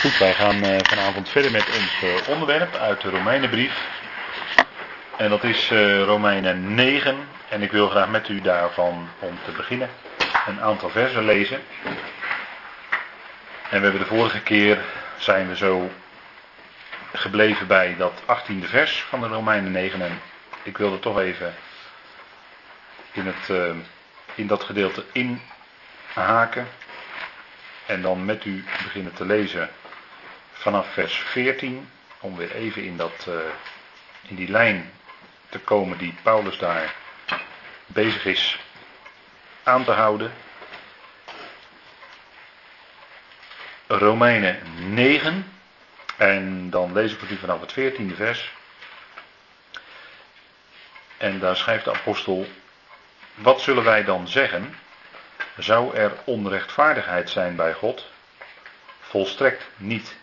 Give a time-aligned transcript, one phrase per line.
[0.00, 3.88] Goed, wij gaan uh, vanavond verder met ons uh, onderwerp uit de Romeinenbrief.
[5.16, 7.28] En dat is uh, Romeinen 9.
[7.48, 9.90] En ik wil graag met u daarvan, om te beginnen,
[10.46, 11.60] een aantal versen lezen.
[13.70, 14.78] En we hebben de vorige keer,
[15.16, 15.90] zijn we zo
[17.12, 20.02] gebleven bij dat 18e vers van de Romeinen 9.
[20.02, 20.20] En
[20.62, 21.54] ik wilde toch even
[23.12, 23.76] in, het,
[24.34, 26.68] in dat gedeelte inhaken.
[27.86, 29.70] En dan met u beginnen te lezen
[30.58, 31.90] vanaf vers 14,
[32.20, 33.34] om weer even in, dat, uh,
[34.28, 34.92] in die lijn
[35.48, 36.94] te komen die Paulus daar
[37.86, 38.58] bezig is
[39.62, 40.32] aan te houden.
[43.86, 44.58] Romeinen
[44.94, 45.52] 9,
[46.16, 48.52] en dan lees ik voor u vanaf het 14e vers.
[51.16, 52.46] En daar schrijft de apostel,
[53.34, 54.78] wat zullen wij dan zeggen?
[55.56, 58.10] Zou er onrechtvaardigheid zijn bij God?
[59.00, 60.16] Volstrekt niet.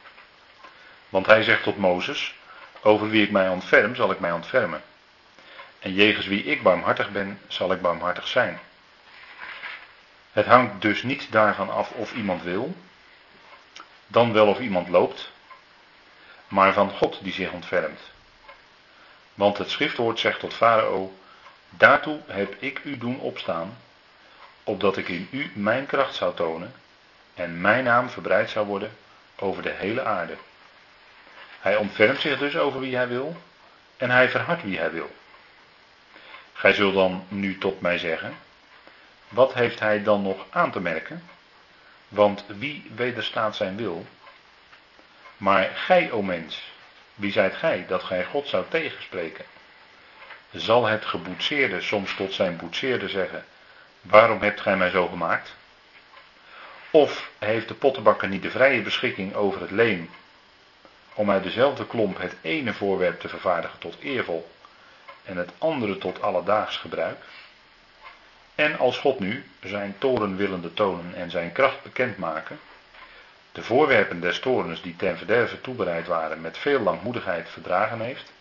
[1.09, 2.35] Want hij zegt tot Mozes:
[2.81, 4.83] Over wie ik mij ontferm, zal ik mij ontfermen.
[5.79, 8.59] En jegens wie ik barmhartig ben, zal ik barmhartig zijn.
[10.31, 12.75] Het hangt dus niet daarvan af of iemand wil,
[14.07, 15.31] dan wel of iemand loopt,
[16.47, 17.99] maar van God die zich ontfermt.
[19.33, 21.17] Want het schriftwoord zegt tot Farao:
[21.69, 23.77] Daartoe heb ik u doen opstaan,
[24.63, 26.73] opdat ik in u mijn kracht zou tonen
[27.33, 28.97] en mijn naam verbreid zou worden
[29.35, 30.37] over de hele aarde.
[31.65, 33.35] Hij ontfermt zich dus over wie hij wil
[33.97, 35.15] en hij verhardt wie hij wil.
[36.53, 38.35] Gij zult dan nu tot mij zeggen,
[39.27, 41.23] wat heeft hij dan nog aan te merken?
[42.07, 44.05] Want wie wederstaat zijn wil?
[45.37, 46.71] Maar gij, o mens,
[47.15, 49.45] wie zijt gij dat gij God zou tegenspreken?
[50.51, 53.45] Zal het geboetseerde soms tot zijn boetseerde zeggen,
[54.01, 55.55] waarom hebt gij mij zo gemaakt?
[56.91, 60.09] Of heeft de pottenbakker niet de vrije beschikking over het leen
[61.15, 64.49] om uit dezelfde klomp het ene voorwerp te vervaardigen tot eervol
[65.23, 67.17] en het andere tot alledaags gebruik.
[68.55, 72.59] En als God nu zijn toren willende tonen en zijn kracht bekendmaken,
[73.51, 78.31] de voorwerpen des torens die ten verderve toebereid waren met veel langmoedigheid verdragen heeft,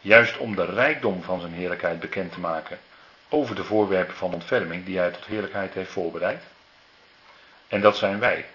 [0.00, 2.78] juist om de rijkdom van zijn heerlijkheid bekend te maken
[3.28, 6.42] over de voorwerpen van ontferming die hij tot heerlijkheid heeft voorbereid.
[7.68, 8.46] En dat zijn wij,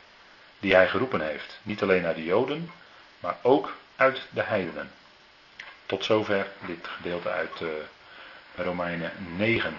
[0.59, 2.71] die hij geroepen heeft, niet alleen naar de Joden,
[3.19, 4.91] maar ook uit de heidenen.
[5.85, 7.69] Tot zover dit gedeelte uit uh,
[8.55, 9.75] Romeinen 9.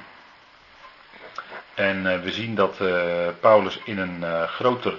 [1.75, 4.95] En uh, we zien dat uh, Paulus in een groter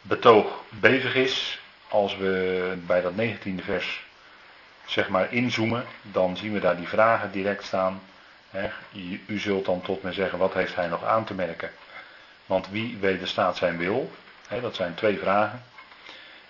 [0.00, 1.60] betoog bezig is.
[1.88, 4.04] Als we bij dat 19e vers
[4.84, 8.02] zeg maar inzoomen, dan zien we daar die vragen direct staan.
[9.26, 11.70] U, zult dan tot me zeggen, wat heeft hij nog aan te merken?
[12.46, 14.12] Want wie wederstaat zijn wil?
[14.60, 15.62] Dat zijn twee vragen.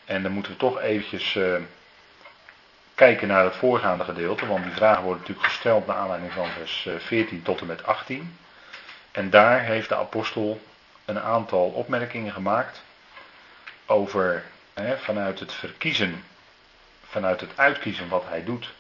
[0.05, 1.55] En dan moeten we toch eventjes uh,
[2.95, 6.89] kijken naar het voorgaande gedeelte, want die vragen worden natuurlijk gesteld naar aanleiding van vers
[6.99, 8.39] 14 eh, tot en met 18.
[9.11, 10.61] En daar heeft de apostel
[11.05, 12.83] een aantal opmerkingen gemaakt
[13.87, 16.25] over hè, vanuit het verkiezen,
[17.07, 18.73] vanuit het uitkiezen wat hij doet.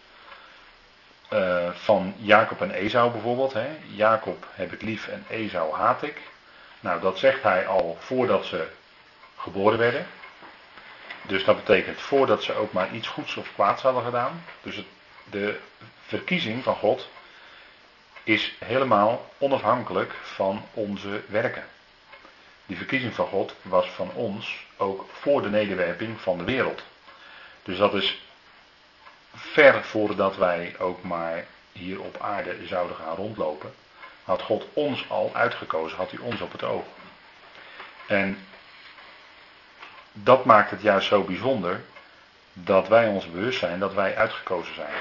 [1.32, 3.53] Uh, van Jacob en Esau bijvoorbeeld.
[3.53, 3.69] Hè.
[3.87, 6.21] Jacob heb ik lief en Esau haat ik.
[6.81, 8.66] Nou, dat zegt hij al voordat ze
[9.37, 10.06] geboren werden.
[11.22, 14.44] Dus dat betekent voordat ze ook maar iets goeds of kwaads hadden gedaan.
[14.62, 14.83] Dus
[15.31, 15.59] de
[16.06, 17.09] verkiezing van God
[18.25, 21.65] is helemaal onafhankelijk van onze werken.
[22.66, 26.82] Die verkiezing van God was van ons ook voor de nederwerping van de wereld.
[27.62, 28.22] Dus dat is
[29.34, 33.75] ver voordat wij ook maar hier op aarde zouden gaan rondlopen.
[34.25, 36.84] Had God ons al uitgekozen, had hij ons op het oog.
[38.06, 38.47] En
[40.12, 41.81] dat maakt het juist zo bijzonder
[42.53, 44.93] dat wij ons bewust zijn dat wij uitgekozen zijn.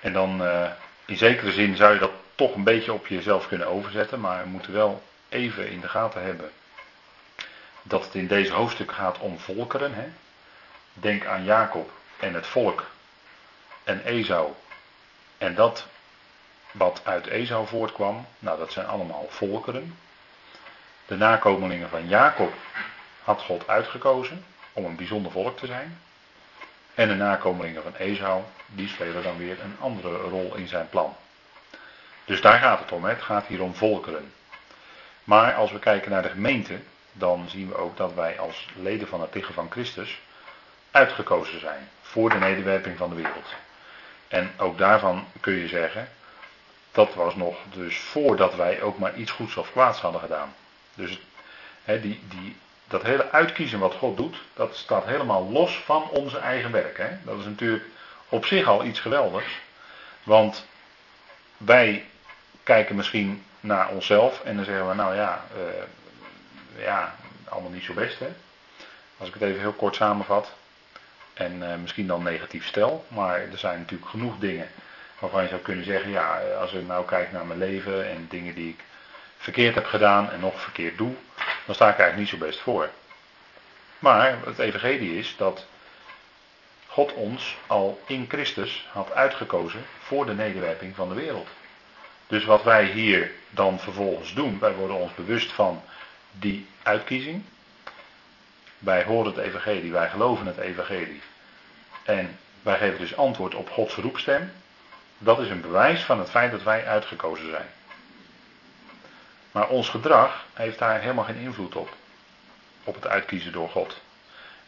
[0.00, 0.70] En dan uh,
[1.04, 4.48] in zekere zin zou je dat toch een beetje op jezelf kunnen overzetten, maar we
[4.48, 6.50] moeten wel even in de gaten hebben
[7.82, 9.94] dat het in deze hoofdstuk gaat om volkeren.
[9.94, 10.08] Hè?
[10.92, 11.90] Denk aan Jacob
[12.20, 12.86] en het volk
[13.84, 14.52] en Esau
[15.38, 15.86] en dat
[16.70, 19.96] wat uit Esau voortkwam, nou dat zijn allemaal volkeren.
[21.06, 22.52] De nakomelingen van Jacob
[23.24, 25.98] had God uitgekozen om een bijzonder volk te zijn.
[26.94, 31.16] En de nakomelingen van Esau, die spelen dan weer een andere rol in zijn plan.
[32.24, 33.10] Dus daar gaat het om, hè?
[33.10, 34.32] het gaat hier om volkeren.
[35.24, 36.80] Maar als we kijken naar de gemeente,
[37.12, 40.20] dan zien we ook dat wij als leden van het lichaam van Christus
[40.90, 43.54] uitgekozen zijn voor de nederwerping van de wereld.
[44.28, 46.08] En ook daarvan kun je zeggen,
[46.92, 50.54] dat was nog dus voordat wij ook maar iets goeds of kwaads hadden gedaan.
[50.94, 51.20] Dus
[51.84, 52.56] hè, die, die
[52.88, 56.98] dat hele uitkiezen wat God doet, dat staat helemaal los van onze eigen werk.
[56.98, 57.08] Hè?
[57.22, 57.84] Dat is natuurlijk
[58.28, 59.60] op zich al iets geweldigs.
[60.22, 60.66] Want
[61.56, 62.06] wij
[62.62, 67.14] kijken misschien naar onszelf en dan zeggen we, nou ja, uh, ja,
[67.48, 68.18] allemaal niet zo best.
[68.18, 68.28] Hè?
[69.18, 70.52] Als ik het even heel kort samenvat.
[71.34, 74.68] En uh, misschien dan negatief stel, maar er zijn natuurlijk genoeg dingen
[75.18, 78.54] waarvan je zou kunnen zeggen, ja, als ik nou kijk naar mijn leven en dingen
[78.54, 78.84] die ik
[79.36, 81.14] verkeerd heb gedaan en nog verkeerd doe,
[81.64, 82.90] dan sta ik eigenlijk niet zo best voor.
[83.98, 85.66] Maar het evangelie is dat
[86.86, 91.48] God ons al in Christus had uitgekozen voor de nederwerping van de wereld.
[92.26, 95.82] Dus wat wij hier dan vervolgens doen, wij worden ons bewust van
[96.32, 97.42] die uitkiezing.
[98.78, 101.22] Wij horen het evangelie, wij geloven het evangelie.
[102.04, 104.52] En wij geven dus antwoord op Gods roepstem.
[105.18, 107.68] Dat is een bewijs van het feit dat wij uitgekozen zijn.
[109.54, 111.88] Maar ons gedrag heeft daar helemaal geen invloed op.
[112.84, 114.00] Op het uitkiezen door God.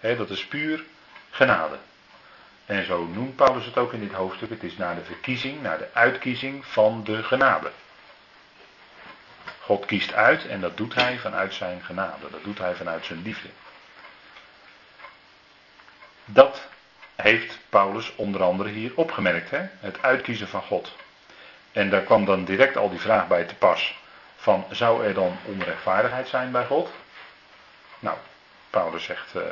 [0.01, 0.85] dat is puur
[1.31, 1.77] genade.
[2.67, 4.51] En zo noemt Paulus het ook in dit hoofdstuk.
[4.51, 7.71] Het is naar de verkiezing, naar de uitkiezing van de genade.
[9.61, 12.31] God kiest uit en dat doet hij vanuit zijn genade.
[12.31, 13.49] Dat doet hij vanuit zijn liefde.
[16.25, 16.69] Dat
[17.15, 19.51] heeft Paulus onder andere hier opgemerkt.
[19.81, 20.97] Het uitkiezen van God.
[21.73, 24.05] En daar kwam dan direct al die vraag bij te pas.
[24.47, 26.91] Van zou er dan onrechtvaardigheid zijn bij God?
[27.99, 28.17] Nou,
[28.71, 29.43] Paulus zegt, uh,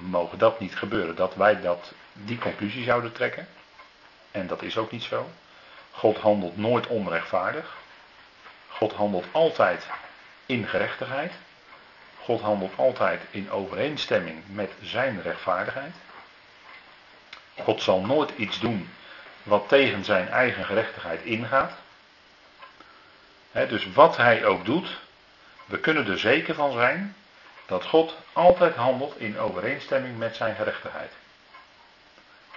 [0.00, 3.48] mogen dat niet gebeuren, dat wij dat, die conclusie zouden trekken.
[4.30, 5.30] En dat is ook niet zo.
[5.90, 7.76] God handelt nooit onrechtvaardig.
[8.68, 9.86] God handelt altijd
[10.46, 11.32] in gerechtigheid.
[12.18, 15.94] God handelt altijd in overeenstemming met zijn rechtvaardigheid.
[17.62, 18.90] God zal nooit iets doen
[19.42, 21.72] wat tegen zijn eigen gerechtigheid ingaat.
[23.52, 24.88] Dus wat hij ook doet,
[25.64, 27.16] we kunnen er zeker van zijn
[27.66, 31.12] dat God altijd handelt in overeenstemming met zijn gerechtigheid.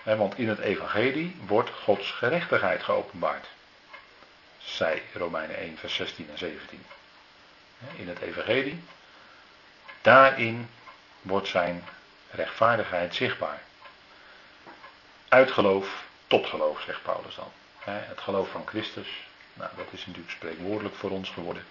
[0.03, 3.47] want in het evangelie wordt Gods gerechtigheid geopenbaard.
[4.57, 6.85] Zij Romeinen 1, vers 16 en 17.
[7.95, 8.83] In het evangelie,
[10.01, 10.69] daarin
[11.21, 11.83] wordt zijn
[12.31, 13.61] rechtvaardigheid zichtbaar.
[15.27, 17.51] Uit geloof tot geloof, zegt Paulus dan.
[17.83, 19.07] Het geloof van Christus,
[19.61, 21.65] nou, dat is natuurlijk spreekwoordelijk voor ons geworden.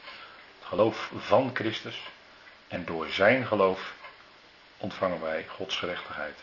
[0.58, 2.00] Het geloof van Christus.
[2.69, 3.94] En door zijn geloof
[4.76, 6.38] ontvangen wij Gods gerechtigheid.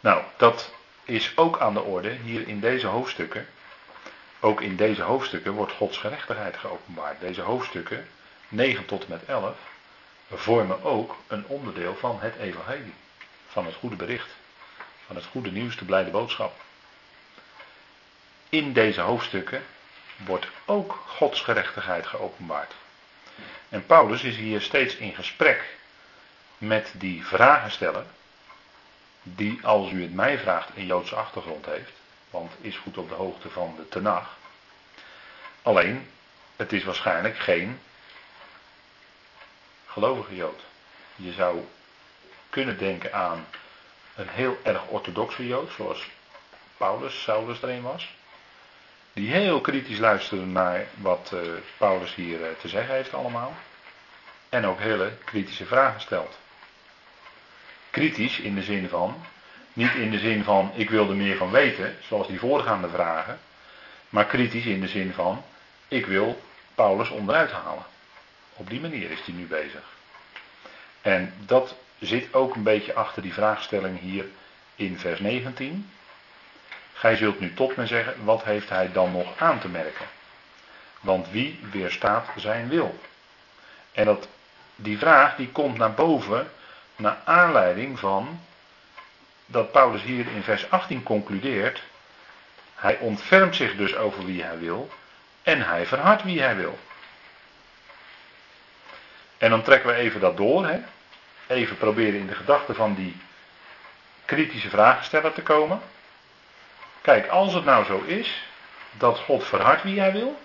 [0.00, 0.72] Nou, dat
[1.04, 3.46] is ook aan de orde hier in deze hoofdstukken.
[4.40, 7.20] Ook in deze hoofdstukken wordt Gods gerechtigheid geopenbaard.
[7.20, 8.08] Deze hoofdstukken,
[8.48, 9.56] 9 tot en met 11,
[10.32, 12.94] vormen ook een onderdeel van het evangelie.
[13.48, 14.30] Van het goede bericht.
[15.06, 16.52] Van het goede nieuws, de blijde boodschap.
[18.54, 19.64] In deze hoofdstukken
[20.16, 22.74] wordt ook Gods gerechtigheid geopenbaard.
[23.68, 25.76] En Paulus is hier steeds in gesprek
[26.58, 28.04] met die vragensteller,
[29.22, 31.92] die als u het mij vraagt een Joodse achtergrond heeft,
[32.30, 34.36] want is goed op de hoogte van de Tenach.
[35.62, 36.10] Alleen,
[36.56, 37.80] het is waarschijnlijk geen
[39.86, 40.60] gelovige Jood.
[41.16, 41.64] Je zou
[42.50, 43.46] kunnen denken aan
[44.14, 46.08] een heel erg orthodoxe Jood, zoals
[46.76, 48.14] Paulus, Saulus er een was
[49.14, 51.40] die heel kritisch luisteren naar wat uh,
[51.76, 53.54] Paulus hier uh, te zeggen heeft allemaal.
[54.48, 56.38] En ook hele kritische vragen stelt.
[57.90, 59.24] Kritisch in de zin van,
[59.72, 63.38] niet in de zin van ik wil er meer van weten, zoals die voorgaande vragen,
[64.08, 65.44] maar kritisch in de zin van
[65.88, 66.42] ik wil
[66.74, 67.84] Paulus onderuit halen.
[68.52, 69.82] Op die manier is hij nu bezig.
[71.02, 74.24] En dat zit ook een beetje achter die vraagstelling hier
[74.74, 75.90] in vers 19.
[76.94, 80.06] Gij zult nu tot me zeggen, wat heeft hij dan nog aan te merken?
[81.00, 82.98] Want wie weerstaat zijn wil?
[83.92, 84.28] En dat,
[84.74, 86.50] die vraag die komt naar boven
[86.96, 88.40] naar aanleiding van
[89.46, 91.82] dat Paulus hier in vers 18 concludeert.
[92.74, 94.90] Hij ontfermt zich dus over wie hij wil
[95.42, 96.78] en hij verhardt wie hij wil.
[99.38, 100.66] En dan trekken we even dat door.
[100.66, 100.80] Hè?
[101.46, 103.16] Even proberen in de gedachten van die
[104.24, 105.80] kritische vragensteller te komen.
[107.04, 108.44] Kijk, als het nou zo is
[108.92, 110.40] dat God verhardt wie hij wil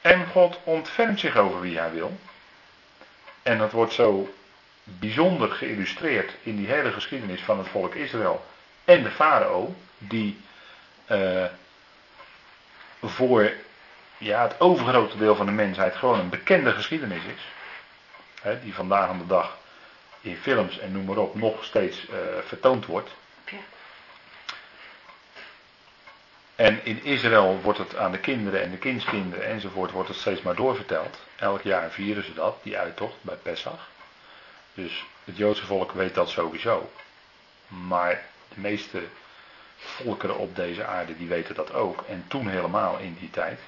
[0.00, 2.18] en God ontfermt zich over wie hij wil,
[3.42, 4.34] en dat wordt zo
[4.82, 8.46] bijzonder geïllustreerd in die hele geschiedenis van het volk Israël
[8.84, 10.40] en de farao, die
[11.10, 11.44] uh,
[13.02, 13.52] voor
[14.18, 17.42] ja, het overgrote deel van de mensheid gewoon een bekende geschiedenis is.
[18.40, 19.58] Hè, die vandaag aan de dag
[20.20, 23.10] in films en noem maar op nog steeds uh, vertoond wordt.
[26.56, 30.42] En in Israël wordt het aan de kinderen en de kindskinderen enzovoort wordt het steeds
[30.42, 31.18] maar doorverteld.
[31.36, 33.88] Elk jaar vieren ze dat, die uittocht bij Pesach.
[34.74, 36.90] Dus het Joodse volk weet dat sowieso.
[37.66, 39.02] Maar de meeste
[39.76, 42.04] volkeren op deze aarde die weten dat ook.
[42.08, 43.60] En toen helemaal in die tijd.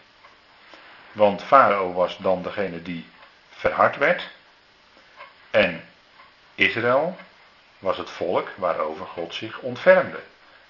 [1.13, 3.07] Want Farao was dan degene die
[3.51, 4.29] verhard werd.
[5.51, 5.85] En
[6.55, 7.17] Israël
[7.79, 10.21] was het volk waarover God zich ontfermde.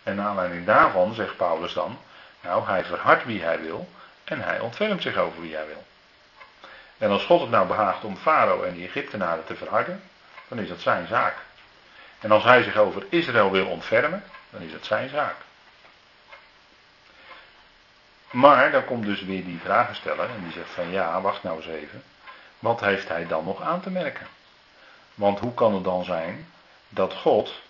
[0.02, 1.98] En naar aanleiding daarvan zegt Paulus dan,
[2.40, 3.88] nou hij verhardt wie hij wil
[4.24, 5.84] en hij ontfermt zich over wie hij wil.
[6.98, 10.02] En als God het nou behaagt om Farao en de Egyptenaren te verharden,
[10.48, 11.34] dan is dat zijn zaak.
[12.20, 15.34] En als hij zich over Israël wil ontfermen, dan is dat zijn zaak.
[18.30, 21.66] Maar dan komt dus weer die vragensteller en die zegt van ja, wacht nou eens
[21.66, 22.02] even.
[22.58, 24.26] Wat heeft hij dan nog aan te merken?
[25.14, 26.48] Want hoe kan het dan zijn
[26.88, 27.62] dat God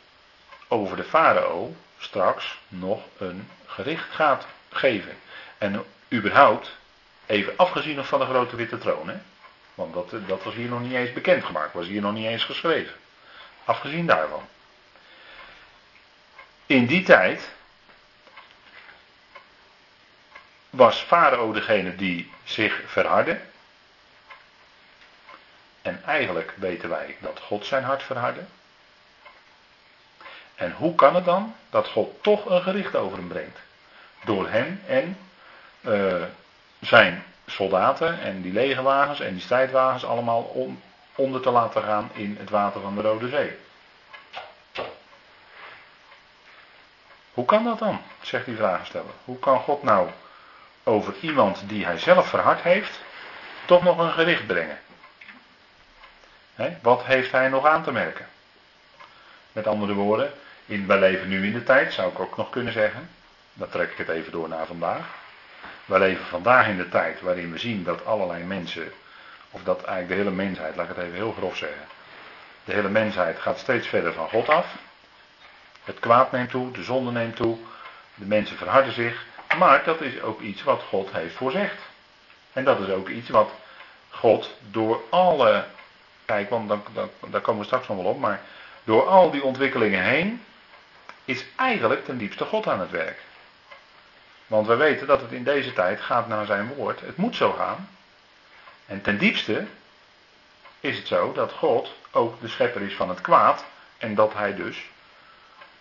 [0.68, 5.16] over de farao straks nog een gericht gaat geven?
[5.58, 6.70] En überhaupt,
[7.26, 9.16] even afgezien van de grote witte troon, hè?
[9.74, 12.94] want dat, dat was hier nog niet eens bekendgemaakt, was hier nog niet eens geschreven.
[13.64, 14.48] Afgezien daarvan.
[16.66, 17.50] In die tijd
[20.70, 23.40] was Farao degene die zich verhardde.
[25.82, 28.44] En eigenlijk weten wij dat God zijn hart verhardde.
[30.54, 33.58] En hoe kan het dan dat God toch een gericht over hem brengt?
[34.24, 35.18] Door hem en
[35.80, 36.22] uh,
[36.80, 40.68] zijn soldaten en die legerwagens en die strijdwagens allemaal
[41.14, 43.56] onder te laten gaan in het water van de Rode Zee.
[47.34, 48.00] Hoe kan dat dan?
[48.20, 49.12] Zegt die vragensteller.
[49.24, 50.08] Hoe kan God nou
[50.82, 53.00] over iemand die hij zelf verhard heeft,
[53.64, 54.78] toch nog een gericht brengen?
[56.82, 58.26] wat heeft hij nog aan te merken?
[59.52, 60.32] Met andere woorden,
[60.66, 63.08] in, wij leven nu in de tijd, zou ik ook nog kunnen zeggen.
[63.58, 65.06] Dan trek ik het even door naar vandaag.
[65.84, 68.92] Wij leven vandaag in de tijd waarin we zien dat allerlei mensen,
[69.50, 71.86] of dat eigenlijk de hele mensheid, laat ik het even heel grof zeggen.
[72.64, 74.66] De hele mensheid gaat steeds verder van God af.
[75.84, 77.58] Het kwaad neemt toe, de zonde neemt toe,
[78.14, 79.24] de mensen verharden zich.
[79.58, 81.82] Maar dat is ook iets wat God heeft voorzegd.
[82.52, 83.50] En dat is ook iets wat
[84.08, 85.64] God door alle.
[86.24, 88.18] Kijk, want dan, dan, daar komen we straks nog wel op.
[88.18, 88.40] Maar
[88.84, 90.44] door al die ontwikkelingen heen.
[91.24, 93.26] is eigenlijk ten diepste God aan het werk.
[94.48, 97.00] Want we weten dat het in deze tijd gaat naar zijn woord.
[97.00, 97.88] Het moet zo gaan.
[98.86, 99.66] En ten diepste
[100.80, 103.64] is het zo dat God ook de schepper is van het kwaad.
[103.98, 104.90] En dat hij dus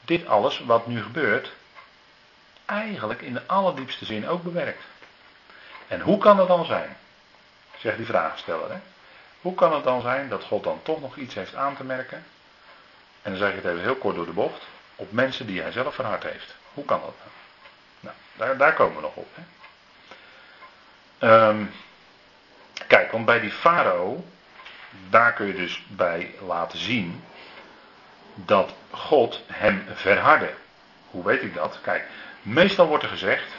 [0.01, 1.51] dit alles wat nu gebeurt,
[2.65, 4.83] eigenlijk in de allerdiepste zin ook bewerkt.
[5.87, 6.97] En hoe kan het dan zijn?
[7.77, 8.71] Zegt die vraagsteller.
[8.71, 8.77] Hè?
[9.41, 12.25] Hoe kan het dan zijn dat God dan toch nog iets heeft aan te merken?
[13.21, 14.61] En dan zeg ik het even heel kort door de bocht.
[14.95, 16.55] Op mensen die hij zelf verhard heeft.
[16.73, 17.36] Hoe kan dat nou?
[18.37, 19.27] Daar, daar komen we nog op.
[19.33, 19.43] Hè?
[21.47, 21.71] Um,
[22.87, 24.25] kijk, want bij die farao,
[25.09, 27.23] daar kun je dus bij laten zien
[28.35, 30.53] dat God hem verhardde.
[31.09, 31.79] Hoe weet ik dat?
[31.81, 32.05] Kijk,
[32.41, 33.51] meestal wordt er gezegd,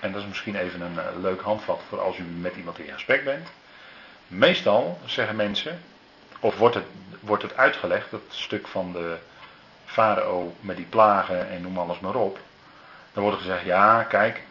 [0.00, 2.92] en dat is misschien even een uh, leuk handvat voor als u met iemand in
[2.92, 3.48] gesprek bent.
[4.26, 5.82] Meestal zeggen mensen,
[6.40, 6.86] of wordt het,
[7.20, 9.16] wordt het uitgelegd, dat stuk van de
[9.84, 12.38] farao met die plagen en noem alles maar op.
[13.16, 14.42] Dan wordt er gezegd, ja, kijk,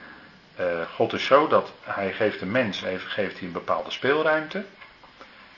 [0.59, 4.63] uh, God is zo dat hij geeft de mens, geeft hij een bepaalde speelruimte.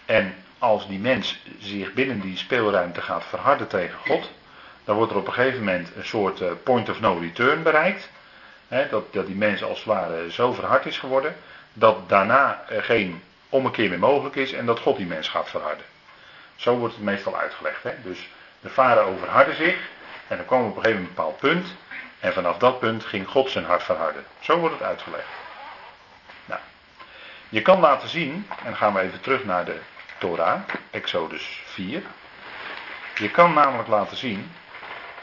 [0.05, 4.31] En als die mens zich binnen die speelruimte gaat verharden tegen God,
[4.83, 8.09] dan wordt er op een gegeven moment een soort eh, point of no return bereikt.
[8.89, 11.35] dat, dat die mens als het ware zo verhard is geworden,
[11.73, 15.85] dat daarna geen ommekeer meer mogelijk is en dat God die mens gaat verharden.
[16.55, 17.83] Zo wordt het meestal uitgelegd.
[18.03, 19.77] Dus de farao verhardde zich
[20.27, 21.75] en dan kwam op een gegeven moment een bepaald punt
[22.19, 24.25] en vanaf dat punt ging God zijn hart verharden.
[24.39, 25.27] Zo wordt het uitgelegd.
[26.45, 26.61] Nou,
[27.49, 29.79] je kan laten zien, en gaan we even terug naar de
[30.17, 30.59] Torah,
[30.91, 32.01] Exodus 4.
[33.15, 34.51] Je kan namelijk laten zien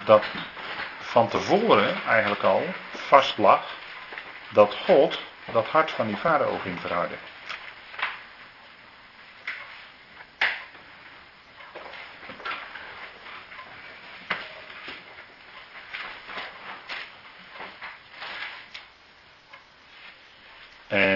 [0.04, 0.24] dat
[1.00, 3.62] van tevoren eigenlijk al vast lag
[4.48, 5.18] dat God
[5.52, 7.18] dat hart van die farao ging verharden.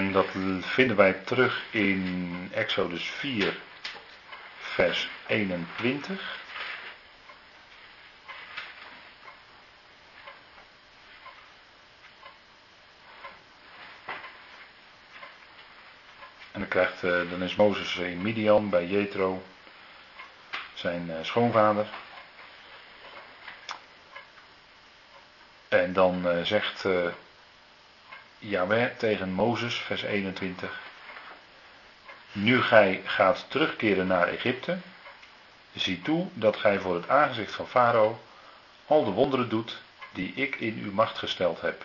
[0.09, 0.27] En dat
[0.61, 3.57] vinden wij terug in Exodus 4,
[4.59, 6.39] vers 21.
[16.53, 19.43] En dan, krijgt, eh, dan is Mozes in Midian bij Jethro,
[20.75, 21.87] zijn eh, schoonvader.
[25.69, 26.85] En dan eh, zegt
[28.39, 30.81] Jaweh tegen Mozes, vers 21.
[32.33, 34.79] Nu gij gaat terugkeren naar Egypte,
[35.73, 38.21] zie toe dat gij voor het aangezicht van Farao
[38.87, 39.81] al de wonderen doet
[40.13, 41.85] die ik in uw macht gesteld heb.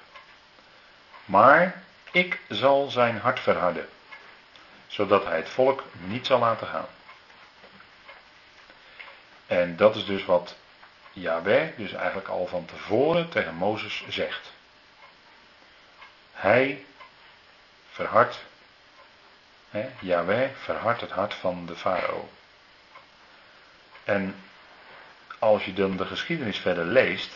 [1.25, 3.89] Maar ik zal zijn hart verharden,
[4.87, 6.87] zodat hij het volk niet zal laten gaan.
[9.47, 10.55] En dat is dus wat
[11.11, 14.51] Yahweh dus eigenlijk al van tevoren tegen Mozes zegt.
[16.43, 16.85] Hij
[17.91, 18.43] verhardt,
[19.69, 22.29] hè, Yahweh verhardt het hart van de farao.
[24.03, 24.35] En
[25.39, 27.31] als je dan de geschiedenis verder leest,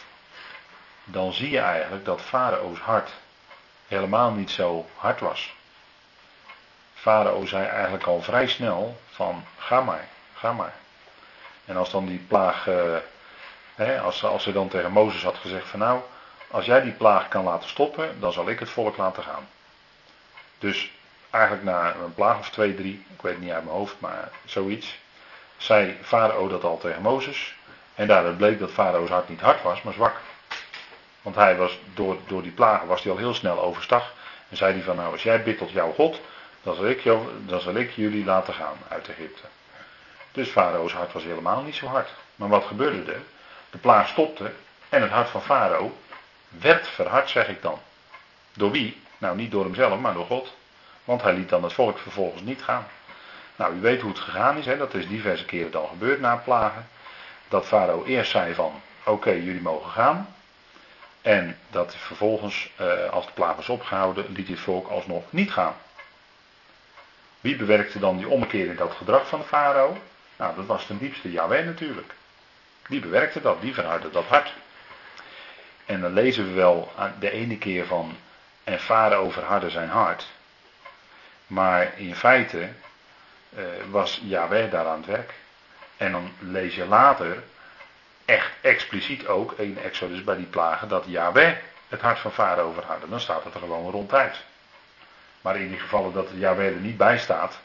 [1.04, 3.10] dan zie je eigenlijk dat Farao's hart
[3.88, 5.56] helemaal niet zo hard was.
[6.94, 10.74] Farao zei eigenlijk al vrij snel van ga maar, ga maar.
[11.66, 12.66] En als dan die plaag,
[13.76, 16.02] hè, als, als ze dan tegen Mozes had gezegd van nou,
[16.52, 19.48] als jij die plaag kan laten stoppen, dan zal ik het volk laten gaan.
[20.58, 20.92] Dus
[21.30, 24.30] eigenlijk na een plaag of twee, drie, ik weet het niet uit mijn hoofd, maar
[24.46, 25.00] zoiets,
[25.58, 27.56] zei Farao dat al tegen Mozes.
[27.96, 30.16] En daaruit bleek dat Farao's hart niet hard was, maar zwak.
[31.22, 34.14] Want hij was, door, door die plagen was hij al heel snel overstag.
[34.50, 36.22] En zei hij van nou, als jij bidt tot jouw God,
[36.64, 39.42] dan zal ik, jou, dan zal ik jullie laten gaan uit Egypte.
[40.32, 42.10] Dus Farao's hart was helemaal niet zo hard.
[42.36, 43.22] Maar wat gebeurde er?
[43.70, 44.52] De plaag stopte
[44.90, 45.98] en het hart van Farao
[46.50, 47.80] werd verhard, zeg ik dan.
[48.54, 49.02] Door wie?
[49.18, 50.56] Nou, niet door hemzelf, maar door God.
[51.04, 52.88] Want hij liet dan het volk vervolgens niet gaan.
[53.56, 54.78] Nou, u weet hoe het gegaan is, hè?
[54.78, 56.88] dat is diverse keren dan gebeurd na plagen.
[57.48, 60.36] Dat Farao eerst zei van, oké, jullie mogen gaan.
[61.22, 65.76] En dat vervolgens, eh, als de plaag was opgehouden, liet het volk alsnog niet gaan.
[67.42, 69.98] Wie bewerkte dan die ommekeer in dat gedrag van de farao?
[70.36, 72.14] Nou, dat was ten diepste Yahweh natuurlijk.
[72.88, 74.54] Die bewerkte dat, die verhardde dat hart.
[75.88, 78.18] En dan lezen we wel de ene keer van,
[78.64, 80.28] en farao verhardde zijn hart.
[81.48, 82.70] Maar in feite
[83.50, 85.34] uh, was Yahweh daar aan het werk.
[85.98, 87.44] En dan lees je later,
[88.26, 91.56] echt expliciet ook, in Exodus bij die plagen, dat Yahweh
[91.88, 93.10] het hart van farao verhardde.
[93.10, 94.44] Dan staat het er gewoon ronduit.
[95.42, 97.60] Maar in die gevallen dat Yahweh er niet bij staat,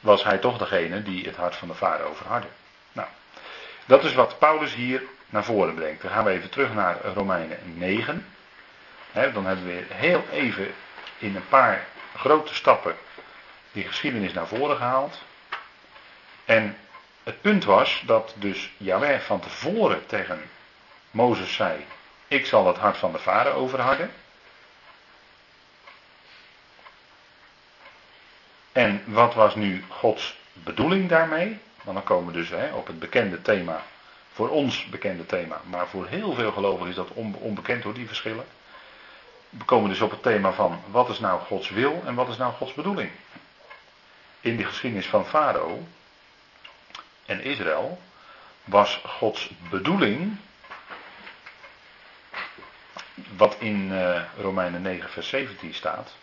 [0.00, 2.48] was hij toch degene die het hart van de farao verhardde.
[2.92, 3.08] Nou,
[3.84, 6.02] dat is wat Paulus hier naar voren brengt.
[6.02, 8.26] Dan gaan we even terug naar Romeinen 9.
[9.12, 10.74] dan hebben we heel even
[11.18, 11.86] in een paar
[12.16, 12.96] grote stappen
[13.72, 15.22] die geschiedenis naar voren gehaald.
[16.44, 16.76] En
[17.22, 20.50] het punt was dat dus Yahweh van tevoren tegen
[21.10, 21.86] Mozes zei:
[22.28, 24.10] Ik zal het hart van de vader overharden.
[28.72, 31.58] En wat was nu Gods bedoeling daarmee?
[31.82, 33.82] Want dan komen we dus hè, op het bekende thema,
[34.36, 38.44] voor ons bekende thema, maar voor heel veel gelovigen is dat onbekend hoor, die verschillen.
[39.48, 42.36] We komen dus op het thema van wat is nou Gods wil en wat is
[42.36, 43.10] nou Gods bedoeling.
[44.40, 45.86] In de geschiedenis van Farao
[47.26, 48.00] en Israël
[48.64, 50.36] was Gods bedoeling,
[53.36, 56.14] wat in uh, Romeinen 9 vers 17 staat,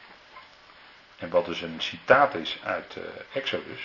[1.18, 3.82] en wat dus een citaat is uit uh, Exodus.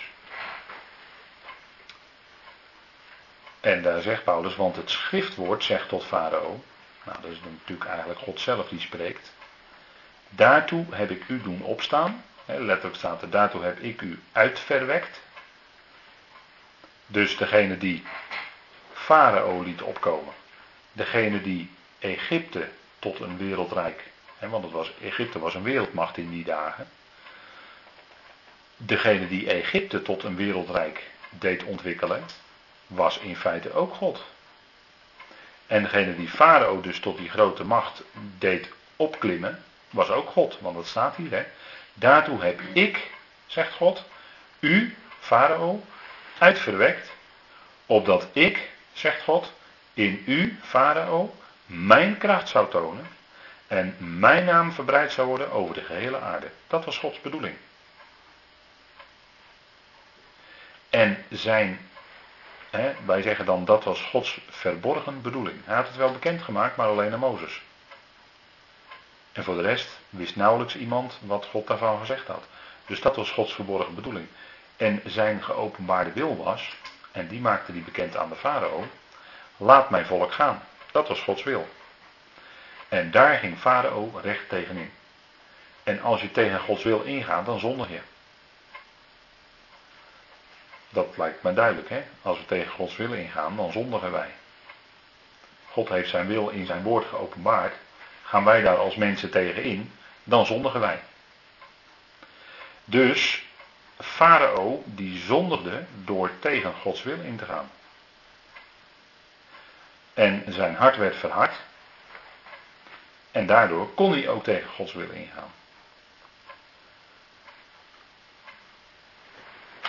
[3.61, 6.63] En daar zegt Paulus, want het schriftwoord zegt tot Farao,
[7.03, 9.33] nou dat is natuurlijk eigenlijk God zelf die spreekt,
[10.29, 15.21] daartoe heb ik u doen opstaan, letterlijk staat er, daartoe heb ik u uitverwekt.
[17.07, 18.03] Dus degene die
[18.93, 20.33] Farao liet opkomen,
[20.91, 21.69] degene die
[21.99, 22.69] Egypte
[22.99, 24.03] tot een wereldrijk,
[24.39, 26.87] want het was, Egypte was een wereldmacht in die dagen,
[28.77, 32.23] degene die Egypte tot een wereldrijk deed ontwikkelen,
[32.89, 34.23] was in feite ook God.
[35.67, 38.01] En degene die Farao dus tot die grote macht
[38.37, 40.57] deed opklimmen, was ook God.
[40.59, 41.45] Want dat staat hier, hè.
[41.93, 43.11] Daartoe heb ik,
[43.45, 44.03] zegt God,
[44.59, 45.83] u, Farao,
[46.37, 47.09] uitverwekt,
[47.85, 49.53] opdat ik, zegt God,
[49.93, 53.07] in u, Farao, mijn kracht zou tonen
[53.67, 56.47] en mijn naam verbreid zou worden over de gehele aarde.
[56.67, 57.55] Dat was Gods bedoeling.
[60.89, 61.88] En zijn,
[62.69, 65.57] hè, wij zeggen dan dat was Gods verborgen bedoeling.
[65.65, 67.61] Hij had het wel bekendgemaakt, maar alleen aan Mozes.
[69.31, 72.43] En voor de rest wist nauwelijks iemand wat God daarvan gezegd had.
[72.85, 74.27] Dus dat was Gods verborgen bedoeling.
[74.77, 76.75] En zijn geopenbaarde wil was,
[77.11, 78.87] en die maakte die bekend aan de farao,
[79.57, 80.63] laat mijn volk gaan.
[80.91, 81.67] Dat was Gods wil.
[82.87, 84.91] En daar ging farao recht tegenin.
[85.83, 87.99] En als je tegen Gods wil ingaat, dan zondig je.
[90.89, 92.03] Dat lijkt me duidelijk, hè?
[92.21, 94.29] Als we tegen Gods wil ingaan, dan zondigen wij.
[95.71, 97.73] God heeft zijn wil in zijn woord geopenbaard.
[98.23, 100.99] Gaan wij daar als mensen tegen in, dan zondigen wij.
[102.85, 103.43] Dus
[103.97, 107.71] farao die zondigde door tegen Gods wil in te gaan.
[110.13, 111.55] En zijn hart werd verhard.
[113.31, 115.51] En daardoor kon hij ook tegen Gods wil ingaan.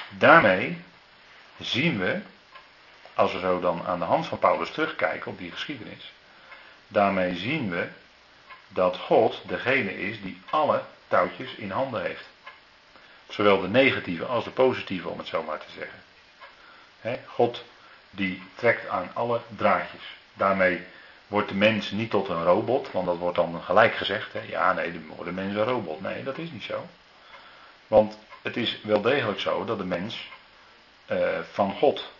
[0.08, 0.82] Daarmee
[1.60, 2.20] zien we,
[3.14, 6.12] als we zo dan aan de hand van Paulus terugkijken op die geschiedenis,
[6.88, 7.88] daarmee zien we
[8.68, 12.28] dat God degene is die alle touwtjes in handen heeft.
[13.28, 15.98] Zowel de negatieve als de positieve, om het zo maar te zeggen.
[17.26, 17.64] God
[18.10, 20.02] die trekt aan alle draadjes.
[20.34, 20.82] Daarmee
[21.26, 24.32] wordt de mens niet tot een robot, want dat wordt dan gelijk gezegd.
[24.48, 26.00] Ja, nee, dan wordt de mens een robot.
[26.00, 26.86] Nee, dat is niet zo.
[27.86, 30.28] Want het is wel degelijk zo dat de mens
[31.10, 32.12] uh, van God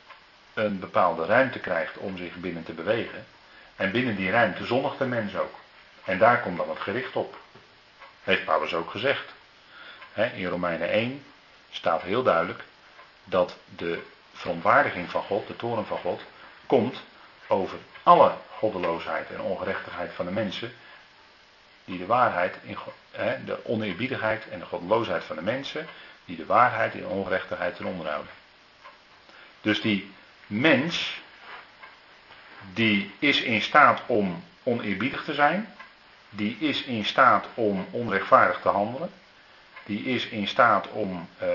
[0.55, 3.27] een bepaalde ruimte krijgt om zich binnen te bewegen.
[3.77, 5.55] En binnen die ruimte zonnigt de mens ook.
[6.05, 7.39] En daar komt dan het gericht op.
[8.25, 9.35] Heeft Paulus ook gezegd.
[10.35, 11.25] in Romeinen 1
[11.71, 12.65] staat heel duidelijk
[13.25, 16.23] dat de verontwaardiging van God, de toren van God,
[16.67, 17.03] komt
[17.47, 20.73] over alle goddeloosheid en ongerechtigheid van de mensen.
[21.85, 22.77] Die de waarheid, in,
[23.45, 25.87] de oneerbiedigheid en de goddeloosheid van de mensen,
[26.25, 28.40] die de waarheid in ongerechtigheid ten onderhouden.
[29.61, 30.11] Dus die
[30.47, 31.21] mens,
[32.75, 35.75] die is in staat om oneerbiedig te zijn,
[36.31, 39.11] die is in staat om onrechtvaardig te handelen,
[39.85, 41.49] die is in staat om uh,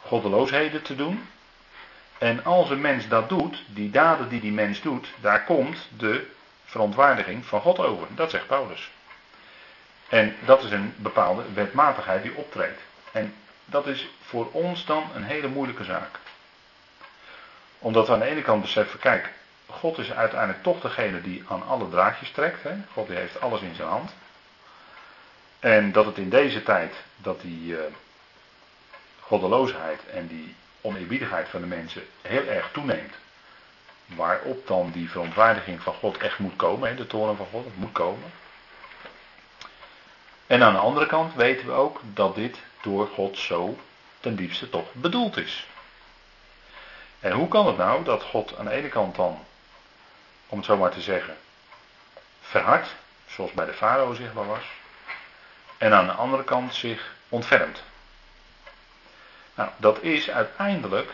[0.00, 1.28] goddeloosheden te doen.
[2.18, 6.26] En als een mens dat doet, die daden die die mens doet, daar komt de
[6.64, 8.06] verontwaardiging van God over.
[8.14, 8.90] Dat zegt Paulus.
[10.08, 12.80] En dat is een bepaalde wetmatigheid die optreedt.
[13.12, 16.18] En dat is voor ons dan een hele moeilijke zaak.
[17.84, 19.30] Omdat we aan de ene kant beseffen, kijk,
[19.66, 22.62] God is uiteindelijk toch degene die aan alle draadjes trekt.
[22.62, 22.74] Hè?
[22.92, 24.14] God die heeft alles in zijn hand.
[25.58, 27.78] En dat het in deze tijd, dat die uh,
[29.20, 33.14] goddeloosheid en die oneerbiedigheid van de mensen heel erg toeneemt.
[34.06, 36.94] Waarop dan die verontwaardiging van God echt moet komen, hè?
[36.94, 38.32] de toren van God, het moet komen.
[40.46, 43.78] En aan de andere kant weten we ook dat dit door God zo
[44.20, 45.66] ten diepste toch bedoeld is.
[47.24, 49.44] En hoe kan het nou dat God aan de ene kant dan,
[50.46, 51.36] om het zo maar te zeggen,
[52.40, 52.94] verhardt,
[53.26, 54.64] zoals bij de farao zichtbaar was,
[55.78, 57.82] en aan de andere kant zich ontfermt.
[59.54, 61.10] Nou, dat is uiteindelijk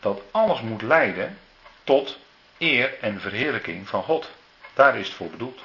[0.00, 1.38] dat alles moet leiden
[1.84, 2.18] tot
[2.58, 4.30] eer en verheerlijking van God.
[4.74, 5.60] Daar is het voor bedoeld.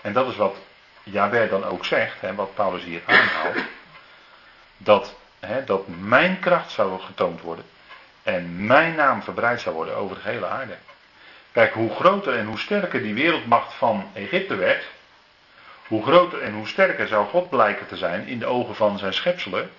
[0.00, 0.56] En dat is wat
[1.02, 3.64] Jabé dan ook zegt, hè, wat Paulus hier aanhaalt,
[4.76, 7.72] dat, hè, dat mijn kracht zou getoond worden
[8.24, 10.76] en mijn naam verbreid zou worden over de hele aarde.
[11.52, 14.84] Kijk, hoe groter en hoe sterker die wereldmacht van Egypte werd,
[15.86, 19.14] hoe groter en hoe sterker zou God blijken te zijn in de ogen van zijn
[19.14, 19.70] schepselen,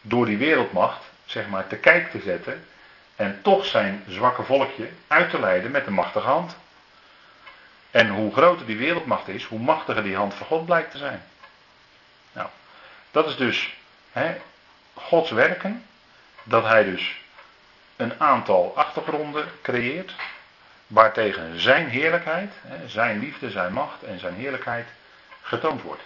[0.00, 2.64] door die wereldmacht, zeg maar, te kijk te zetten
[3.16, 6.56] en toch zijn zwakke volkje uit te leiden met de machtige hand.
[7.90, 11.22] En hoe groter die wereldmacht is, hoe machtiger die hand van God blijkt te zijn.
[12.32, 12.48] Nou,
[13.10, 13.76] dat is dus
[14.12, 14.36] hè,
[14.94, 15.84] Gods werken.
[16.42, 17.20] Dat hij dus
[17.96, 20.12] een aantal achtergronden creëert.
[20.86, 24.86] Waartegen zijn heerlijkheid, hè, zijn liefde, zijn macht en zijn heerlijkheid
[25.42, 26.02] getoond wordt.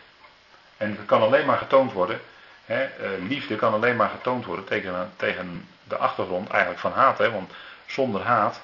[0.76, 2.20] En het kan alleen maar getoond worden.
[2.64, 7.18] Hè, eh, liefde kan alleen maar getoond worden tegen, tegen de achtergrond eigenlijk van haat.
[7.18, 7.52] Hè, want
[7.86, 8.60] zonder haat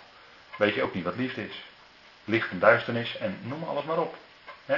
[0.57, 1.65] weet je ook niet wat liefde is
[2.27, 4.17] licht en duisternis en noem alles maar op.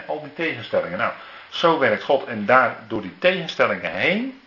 [0.07, 0.99] al die tegenstellingen.
[0.99, 1.13] Nou,
[1.49, 4.41] zo werkt God en daar door die tegenstellingen heen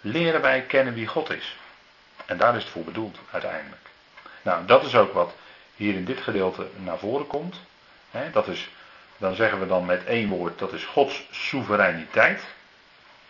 [0.00, 1.56] leren wij kennen wie God is.
[2.32, 3.86] En daar is het voor bedoeld uiteindelijk.
[4.42, 5.32] Nou, dat is ook wat
[5.76, 7.56] hier in dit gedeelte naar voren komt.
[8.32, 8.70] dat is,
[9.16, 12.42] dan zeggen we dan met één woord, dat is Gods soevereiniteit.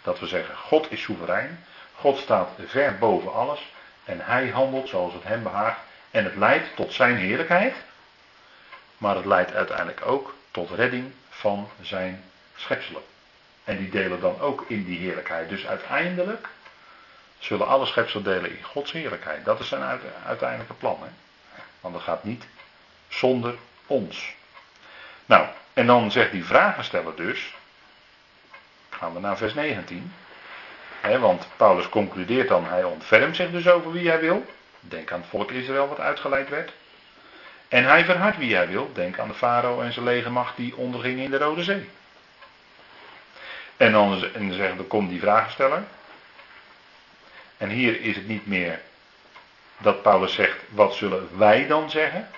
[0.03, 1.65] Dat we zeggen, God is soeverein.
[1.95, 3.73] God staat ver boven alles.
[4.05, 5.81] En hij handelt zoals het hem behaagt.
[6.11, 7.75] En het leidt tot zijn heerlijkheid.
[8.99, 12.25] Maar het leidt uiteindelijk ook tot redding van zijn
[12.57, 13.03] schepselen.
[13.65, 15.49] En die delen dan ook in die heerlijkheid.
[15.49, 16.49] Dus uiteindelijk
[17.43, 19.45] zullen alle schepselen delen in Gods heerlijkheid.
[19.45, 20.99] Dat is zijn uiteindelijke plan.
[21.01, 21.09] Hè?
[21.81, 22.45] Want dat gaat niet
[23.09, 23.55] zonder
[23.87, 24.35] ons.
[25.27, 27.55] Nou, en dan zegt die vragensteller dus.
[28.91, 30.13] Gaan we naar vers 19.
[31.01, 34.47] Hè, want Paulus concludeert dan, hij ontfermt zich dus over wie hij wil.
[34.81, 36.73] Denk aan het volk Israël wat uitgeleid werd.
[37.69, 38.91] En hij verhardt wie hij wil.
[38.93, 41.89] Denk aan de farao en zijn legermacht die onderging in de Rode Zee.
[43.77, 45.83] En dan, en dan zeggen, dan komt die vragensteller.
[47.63, 48.81] En hier is het niet meer
[49.79, 52.29] dat Paulus zegt, wat zullen wij dan zeggen?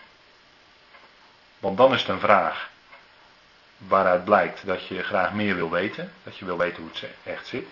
[1.58, 2.70] Want dan is het een vraag
[3.76, 6.12] waaruit blijkt dat je graag meer wil weten.
[6.22, 7.66] Dat je wil weten hoe het echt zit.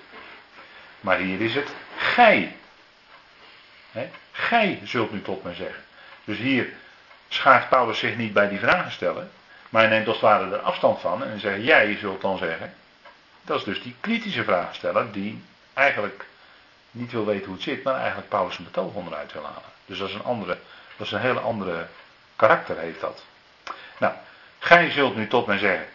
[1.00, 2.56] Maar hier is het gij.
[3.90, 4.10] He?
[4.32, 5.84] Gij zult nu tot mij zeggen.
[6.24, 6.68] Dus hier
[7.28, 9.30] schaart Paulus zich niet bij die vragen stellen.
[9.68, 12.74] Maar hij neemt als het ware er afstand van en zegt: Jij zult dan zeggen.
[13.42, 15.42] Dat is dus die kritische vragensteller die
[15.74, 16.24] eigenlijk
[16.92, 19.62] niet wil weten hoe het zit, maar eigenlijk Paulus een betoog onderuit wil halen.
[19.86, 20.58] Dus dat is een andere,
[20.96, 21.86] dat is een hele andere
[22.36, 23.24] karakter heeft dat.
[23.98, 24.14] Nou,
[24.58, 25.86] gij zult nu tot mij zeggen,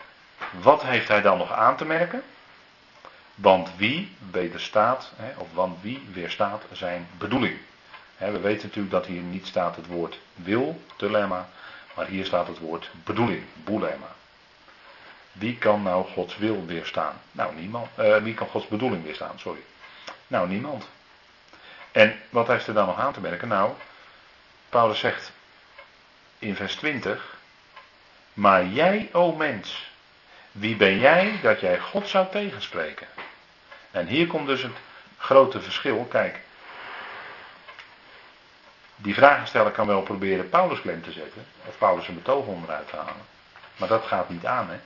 [0.52, 2.24] wat heeft hij dan nog aan te merken?
[3.36, 4.16] Want wie
[5.38, 7.58] of want wie weerstaat zijn bedoeling?
[8.18, 11.50] We weten natuurlijk dat hier niet staat het woord wil, telemma,
[11.96, 14.16] maar hier staat het woord bedoeling, boelema.
[15.32, 17.14] Wie kan nou Gods wil weerstaan?
[17.32, 17.88] Nou, niemand.
[18.00, 19.40] Uh, wie kan Gods bedoeling weerstaan?
[19.40, 19.64] Sorry.
[20.28, 20.90] Nou, niemand.
[21.92, 23.48] En wat heeft er dan nog aan te merken?
[23.48, 23.74] Nou,
[24.70, 25.32] Paulus zegt
[26.40, 27.36] in vers 20:
[28.34, 29.92] Maar jij, o mens,
[30.52, 33.08] wie ben jij dat jij God zou tegenspreken?
[33.92, 34.78] En hier komt dus het
[35.18, 36.06] grote verschil.
[36.06, 36.40] Kijk,
[38.96, 42.96] die vragensteller kan wel proberen Paulus klem te zetten, of Paulus een betoog onderuit te
[42.96, 43.26] halen.
[43.76, 44.70] Maar dat gaat niet aan.
[44.70, 44.78] Hè?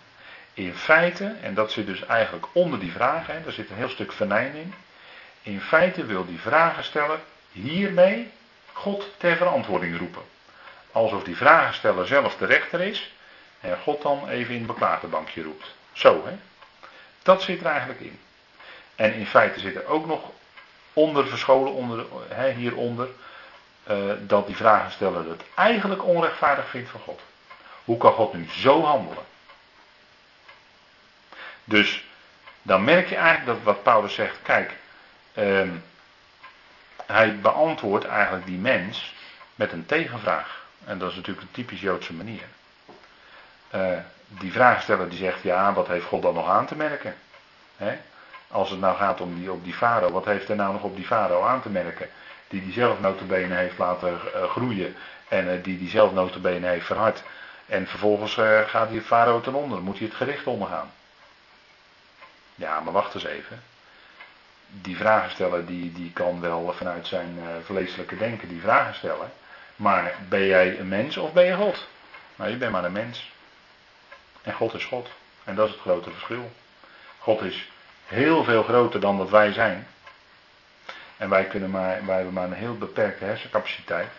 [0.54, 3.90] In feite, en dat zit dus eigenlijk onder die vragen, hè, daar zit een heel
[3.90, 4.74] stuk venijn in.
[5.42, 7.20] In feite wil die vragensteller
[7.52, 8.32] hiermee
[8.74, 10.22] God ter verantwoording roepen.
[10.92, 13.14] Alsof die vragensteller zelf de rechter is
[13.60, 15.76] en God dan even in het beklaagdebankje roept.
[15.92, 16.38] Zo hè.
[17.24, 18.20] Dat zit er eigenlijk in.
[18.96, 20.22] En in feite zit er ook nog
[20.94, 23.08] onder verscholen, onder, hè, hieronder,
[23.92, 27.22] uh, dat die vragensteller het eigenlijk onrechtvaardig vindt van God.
[27.86, 29.24] Hoe kan God nu zo handelen?
[31.64, 32.04] Dus
[32.62, 34.72] dan merk je eigenlijk dat wat Paulus zegt, kijk,
[35.34, 35.70] uh,
[37.06, 39.14] hij beantwoordt eigenlijk die mens
[39.56, 40.66] met een tegenvraag.
[40.86, 42.44] En dat is natuurlijk een typisch Joodse manier.
[43.76, 47.16] Uh, die vraagsteller die zegt, ja, wat heeft God dan nog aan te merken?
[47.78, 47.98] Hè?
[48.48, 50.96] Als het nou gaat om die, op die farao, wat heeft er nou nog op
[50.96, 52.10] die farao aan te merken?
[52.48, 54.96] Die die zelf notabene heeft laten uh, groeien
[55.28, 57.24] en uh, die die zelf notabene heeft verhard.
[57.66, 58.34] En vervolgens
[58.66, 60.92] gaat die farao ten onder, moet hij het gericht ondergaan.
[62.56, 63.64] Ja, maar wacht eens even.
[64.74, 69.32] Die vragensteller die, die kan wel vanuit zijn uh, vleeselijke denken die vragen stellen.
[69.76, 71.88] Maar ben jij een mens of ben je God?
[72.36, 73.32] Nou, je bent maar een mens.
[74.42, 75.10] En God is God.
[75.44, 76.52] En dat is het grote verschil.
[77.18, 77.70] God is
[78.06, 79.88] heel veel groter dan dat wij zijn.
[81.18, 84.12] En wij, kunnen maar, wij hebben maar een heel beperkte hersencapaciteit.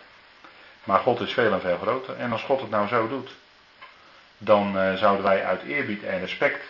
[0.83, 2.17] Maar God is veel en veel groter.
[2.17, 3.29] En als God het nou zo doet,
[4.37, 6.65] dan uh, zouden wij uit eerbied en respect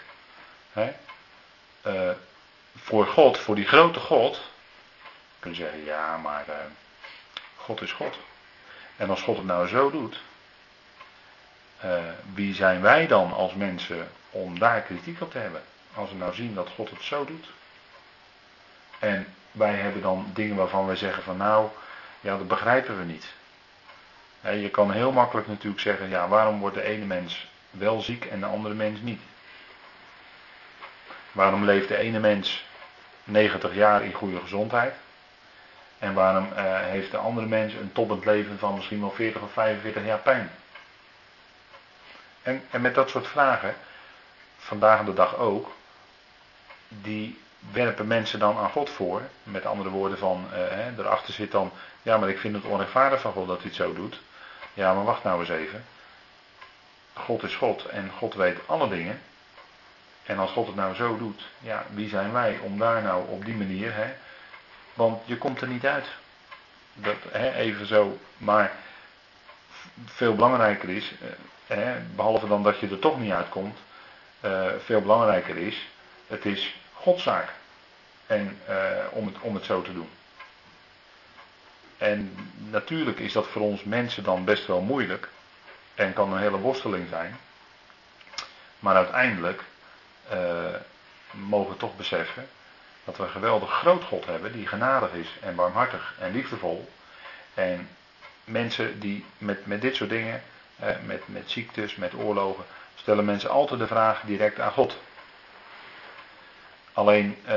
[0.73, 0.93] hè,
[1.87, 2.09] uh,
[2.75, 4.41] voor God, voor die grote God,
[5.39, 6.55] kunnen zeggen, ja, maar uh,
[7.55, 8.17] God is God.
[8.95, 10.21] En als God het nou zo doet,
[11.85, 15.63] uh, wie zijn wij dan als mensen om daar kritiek op te hebben?
[15.93, 17.47] Als we nou zien dat God het zo doet.
[18.99, 21.69] En wij hebben dan dingen waarvan wij zeggen van nou,
[22.19, 23.33] ja dat begrijpen we niet.
[24.41, 28.39] je kan heel makkelijk natuurlijk zeggen, ja waarom wordt de ene mens wel ziek en
[28.39, 29.21] de andere mens niet?
[31.33, 32.65] Waarom leeft de ene mens
[33.23, 34.93] 90 jaar in goede gezondheid?
[35.99, 39.51] En waarom uh, heeft de andere mens een toppend leven van misschien wel 40 of
[39.51, 40.51] 45 jaar pijn?
[42.41, 43.75] En, en met dat soort vragen,
[44.57, 45.71] vandaag de dag ook,
[46.87, 47.39] die
[47.71, 49.21] werpen mensen dan aan God voor.
[49.43, 53.33] Met andere woorden van, hè, erachter zit dan, ja maar ik vind het onrechtvaardig van
[53.33, 54.21] God dat hij het zo doet.
[54.73, 55.85] Ja maar wacht nou eens even.
[57.13, 59.21] God is God en God weet alle dingen.
[60.25, 63.45] En als God het nou zo doet, ja, wie zijn wij om daar nou op
[63.45, 64.13] die manier, hè?
[64.93, 66.07] Want je komt er niet uit.
[66.93, 68.17] Dat, hè, even zo.
[68.37, 68.71] Maar
[70.05, 73.77] veel belangrijker is, eh, hè, behalve dan dat je er toch niet uitkomt,
[74.41, 75.87] uh, veel belangrijker is,
[76.27, 77.49] het is Godzaak.
[78.25, 78.75] En uh,
[79.09, 80.09] om, het, om het zo te doen.
[81.97, 85.29] En natuurlijk is dat voor ons mensen dan best wel moeilijk.
[85.95, 87.37] En kan een hele worsteling zijn.
[88.79, 89.63] Maar uiteindelijk
[90.31, 90.39] uh,
[91.31, 92.47] mogen toch beseffen
[93.03, 96.89] dat we een geweldig groot God hebben die genadig is en barmhartig en liefdevol.
[97.53, 97.89] En
[98.43, 100.43] mensen die met, met dit soort dingen,
[100.83, 104.97] uh, met, met ziektes, met oorlogen, stellen mensen altijd de vraag direct aan God.
[106.93, 107.55] Alleen, uh,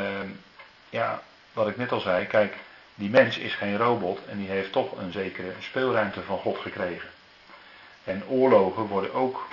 [0.90, 2.55] ja, wat ik net al zei, kijk,
[2.94, 7.09] die mens is geen robot en die heeft toch een zekere speelruimte van God gekregen.
[8.05, 9.46] En oorlogen worden ook,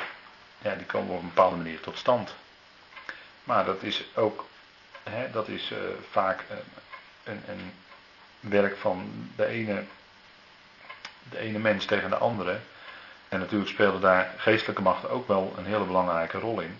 [0.62, 2.36] ja, die komen op een bepaalde manier tot stand.
[3.43, 4.45] Maar dat is ook,
[5.03, 5.77] hè, dat is uh,
[6.10, 6.58] vaak uh,
[7.23, 7.73] een, een,
[8.39, 9.84] werk van de ene,
[11.29, 12.60] de ene mens tegen de andere.
[13.29, 16.79] En natuurlijk spelen daar geestelijke machten ook wel een hele belangrijke rol in.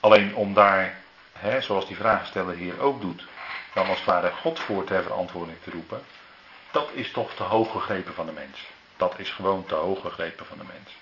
[0.00, 0.96] Alleen om daar
[1.32, 3.26] hè, zoals die vragensteller hier ook doet,
[3.74, 6.02] dan als het ware God voor ter verantwoording te roepen,
[6.70, 8.58] dat is toch te hoog gegrepen van de mens.
[8.96, 10.96] Dat is gewoon te hoog gegrepen van de mens.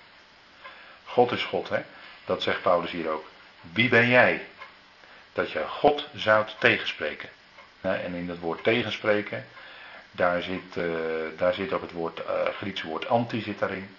[1.05, 1.83] God is God, hè?
[2.25, 3.25] Dat zegt Paulus hier ook.
[3.73, 4.45] Wie ben jij?
[5.33, 7.29] Dat je God zou tegenspreken.
[7.81, 9.45] En in het woord tegenspreken,
[10.11, 10.85] daar zit, uh,
[11.37, 12.25] daar zit ook het woord, uh,
[12.57, 13.95] Griekse woord anti zit daarin.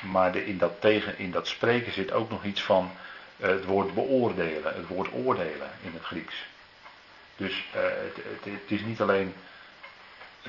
[0.00, 2.90] Maar in, dat tegen, in dat spreken zit ook nog iets van
[3.36, 6.34] uh, het woord beoordelen, het woord oordelen in het Grieks.
[7.36, 7.64] Dus
[8.42, 9.34] het, is niet alleen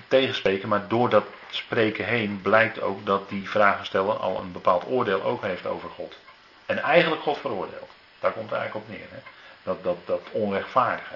[0.07, 5.23] tegenspreken, maar door dat spreken heen blijkt ook dat die vragensteller al een bepaald oordeel
[5.23, 6.15] ook heeft over God.
[6.65, 7.89] En eigenlijk God veroordeelt.
[8.19, 9.07] Daar komt het eigenlijk op neer.
[9.09, 9.19] Hè?
[9.63, 11.15] Dat, dat, dat onrechtvaardige.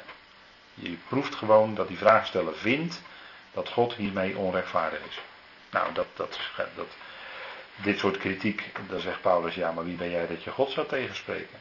[0.73, 3.01] Je proeft gewoon dat die vraagsteller vindt
[3.53, 5.19] dat God hiermee onrechtvaardig is.
[5.69, 6.39] Nou, dat, dat,
[6.75, 6.87] dat,
[7.75, 10.87] dit soort kritiek, dan zegt Paulus, ja, maar wie ben jij dat je God zou
[10.87, 11.59] tegenspreken?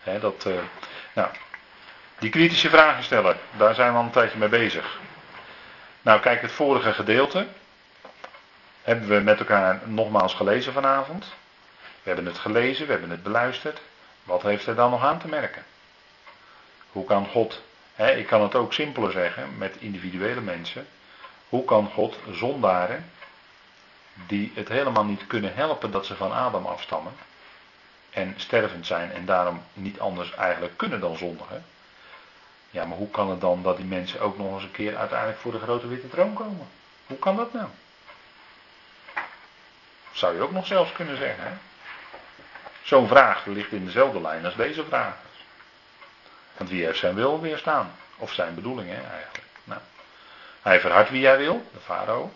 [0.00, 0.54] He, dat, uh,
[1.12, 1.28] nou,
[2.18, 4.98] die kritische vragensteller, daar zijn we al een tijdje mee bezig.
[6.02, 7.46] Nou, kijk, het vorige gedeelte
[8.82, 11.34] hebben we met elkaar nogmaals gelezen vanavond.
[12.04, 13.80] We hebben het gelezen, we hebben het beluisterd.
[14.24, 15.64] Wat heeft er dan nog aan te merken?
[16.92, 17.62] Hoe kan God,
[17.94, 20.86] hè, ik kan het ook simpeler zeggen met individuele mensen.
[21.48, 23.10] Hoe kan God zondaren,
[24.26, 27.12] die het helemaal niet kunnen helpen dat ze van Adam afstammen
[28.10, 31.64] en stervend zijn en daarom niet anders eigenlijk kunnen dan zondigen.
[32.70, 35.38] Ja, maar hoe kan het dan dat die mensen ook nog eens een keer uiteindelijk
[35.38, 36.66] voor de grote witte troon komen?
[37.06, 37.68] Hoe kan dat nou?
[40.12, 41.44] Zou je ook nog zelfs kunnen zeggen.
[41.44, 41.52] Hè?
[42.84, 45.14] Zo'n vraag ligt in dezelfde lijn als deze vraag.
[46.56, 47.94] Want wie heeft zijn wil weerstaan?
[48.16, 49.44] Of zijn bedoeling hè, eigenlijk.
[49.64, 49.80] Nou,
[50.62, 52.32] hij verhardt wie hij wil, de farao.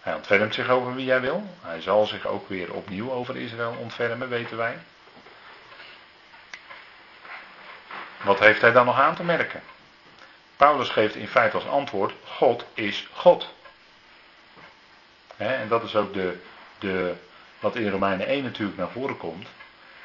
[0.00, 1.56] Hij ontfermt zich over wie hij wil.
[1.60, 4.78] Hij zal zich ook weer opnieuw over Israël ontfermen, weten wij.
[8.22, 9.62] Wat heeft hij dan nog aan te merken?
[10.56, 13.54] Paulus geeft in feite als antwoord: God is God.
[15.36, 16.40] en dat is ook de,
[16.78, 17.14] de,
[17.60, 19.48] wat in Romeinen 1 natuurlijk naar voren komt,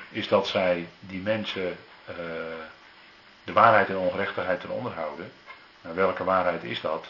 [0.09, 1.77] is dat zij die mensen
[2.09, 2.15] uh,
[3.43, 5.31] de waarheid en ongerechtigheid ten onderhouden.
[5.81, 7.05] Nou, welke waarheid is dat?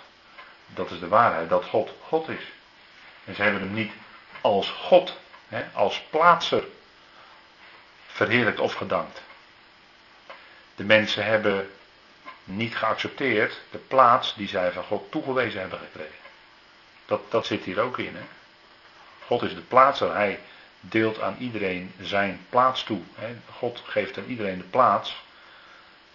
[0.73, 2.43] Dat is de waarheid dat God God is.
[3.25, 3.91] En ze hebben hem niet
[4.41, 6.63] als God, hè, als plaatser
[8.07, 9.21] verheerlijkt of gedankt.
[10.75, 11.71] De mensen hebben
[12.43, 16.19] niet geaccepteerd de plaats die zij van God toegewezen hebben gekregen.
[17.05, 18.15] Dat, dat zit hier ook in.
[18.15, 18.23] Hè?
[19.31, 20.15] God is de plaatser.
[20.15, 20.39] Hij
[20.79, 23.01] deelt aan iedereen zijn plaats toe.
[23.51, 25.23] God geeft aan iedereen de plaats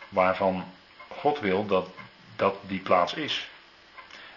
[0.08, 0.64] waarvan
[1.08, 1.88] God wil dat,
[2.36, 3.48] dat die plaats is.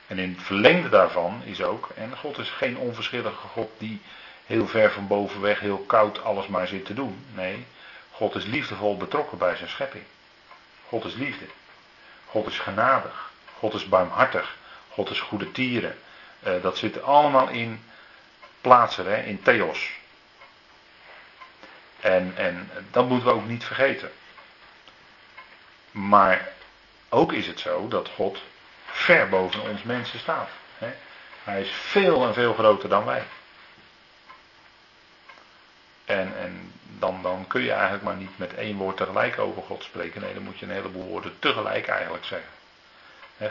[0.07, 4.01] En in het verlengde daarvan is ook, en God is geen onverschillige God die
[4.45, 7.25] heel ver van bovenweg, heel koud alles maar zit te doen.
[7.33, 7.65] Nee,
[8.11, 10.03] God is liefdevol betrokken bij zijn schepping.
[10.87, 11.45] God is liefde.
[12.25, 13.31] God is genadig.
[13.57, 14.57] God is barmhartig.
[14.89, 15.97] God is goede tieren.
[16.47, 17.87] Uh, dat zit allemaal in
[18.61, 19.97] plaatsen, hè, in theos.
[21.99, 24.11] En, en dat moeten we ook niet vergeten.
[25.91, 26.47] Maar
[27.09, 28.41] ook is het zo dat God
[28.85, 30.49] ver boven ons mensen staat.
[30.77, 30.93] Hè.
[31.43, 33.23] Hij is veel en veel groter dan wij.
[36.05, 39.83] En, en dan, dan kun je eigenlijk maar niet met één woord tegelijk over God
[39.83, 40.21] spreken.
[40.21, 42.49] Nee, dan moet je een heleboel woorden tegelijk eigenlijk zeggen.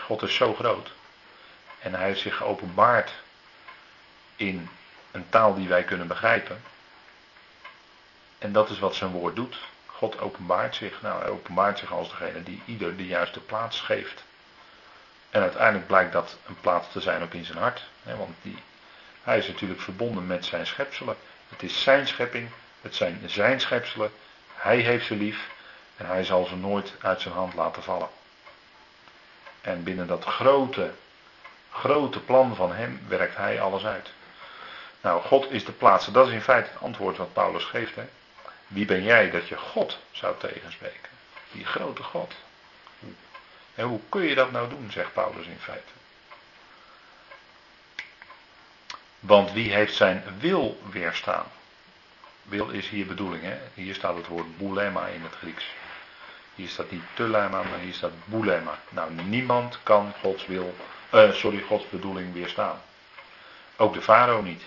[0.00, 0.92] God is zo groot.
[1.78, 3.10] En hij heeft zich geopenbaard
[4.36, 4.68] in
[5.10, 6.62] een taal die wij kunnen begrijpen.
[8.38, 9.58] En dat is wat zijn woord doet.
[9.86, 11.02] God openbaart zich.
[11.02, 14.24] Nou, hij openbaart zich als degene die ieder de juiste plaats geeft.
[15.30, 17.82] En uiteindelijk blijkt dat een plaats te zijn ook in zijn hart.
[18.02, 18.58] want die,
[19.22, 21.16] hij is natuurlijk verbonden met zijn schepselen.
[21.48, 22.48] Het is zijn schepping,
[22.80, 24.10] het zijn zijn schepselen.
[24.54, 25.50] Hij heeft ze lief
[25.96, 28.08] en hij zal ze nooit uit zijn hand laten vallen.
[29.60, 30.90] En binnen dat grote,
[31.70, 34.10] grote plan van hem werkt hij alles uit.
[35.08, 36.06] Nou, God is de plaats.
[36.06, 37.94] Dat is in feite het antwoord wat Paulus geeft.
[37.94, 38.08] Hè?
[38.66, 41.10] Wie ben jij dat je God zou tegenspreken?
[41.52, 42.34] Die grote God.
[43.74, 45.92] En hoe kun je dat nou doen, zegt Paulus in feite.
[49.20, 51.46] Want wie heeft zijn wil weerstaan?
[52.42, 53.58] Wil is hier bedoeling, hè?
[53.74, 55.64] Hier staat het woord boulema in het Grieks.
[56.54, 58.78] Hier staat niet telema, maar hier staat boulema.
[58.88, 60.74] Nou, niemand kan Gods wil,
[61.14, 62.80] uh, sorry, Gods bedoeling weerstaan.
[63.76, 64.62] Ook de farao niet.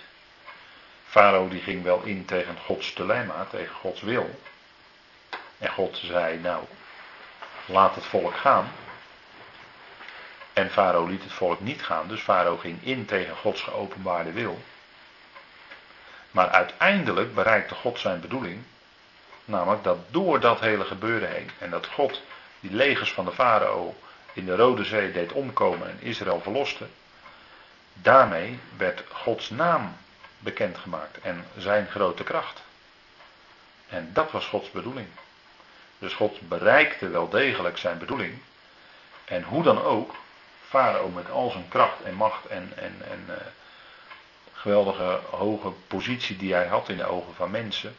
[1.11, 4.39] Farao die ging wel in tegen Gods telema, tegen Gods wil.
[5.57, 6.63] En God zei, nou,
[7.65, 8.71] laat het volk gaan.
[10.53, 14.61] En Farao liet het volk niet gaan, dus Farao ging in tegen Gods geopenbaarde wil.
[16.31, 18.63] Maar uiteindelijk bereikte God zijn bedoeling
[19.45, 22.21] Namelijk dat door dat hele gebeuren heen en dat God
[22.59, 23.95] die legers van de farao
[24.33, 26.85] in de Rode Zee deed omkomen en Israël verloste,
[27.93, 29.97] daarmee werd Gods naam
[30.41, 32.61] bekendgemaakt en zijn grote kracht.
[33.89, 35.07] En dat was Gods bedoeling.
[35.99, 38.37] Dus God bereikte wel degelijk zijn bedoeling.
[39.25, 40.15] En hoe dan ook,
[40.67, 43.35] Farao met al zijn kracht en macht en, en, en uh,
[44.53, 47.95] geweldige hoge positie die hij had in de ogen van mensen,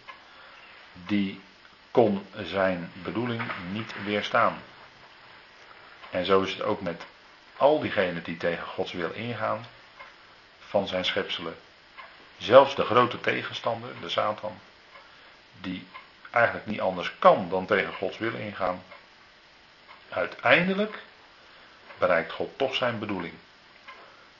[0.93, 1.41] die
[1.91, 4.63] kon zijn bedoeling niet weerstaan.
[6.11, 7.03] En zo is het ook met
[7.57, 9.67] al diegenen die tegen Gods wil ingaan
[10.59, 11.57] van zijn schepselen.
[12.43, 14.59] Zelfs de grote tegenstander, de Satan,
[15.61, 15.87] die
[16.31, 18.83] eigenlijk niet anders kan dan tegen Gods wil ingaan.
[20.09, 20.99] Uiteindelijk
[21.99, 23.35] bereikt God toch zijn bedoeling.